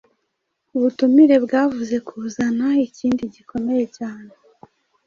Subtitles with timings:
[0.75, 4.35] Ubutumire bwavuze kuzana ikindi gikomeye cyawe.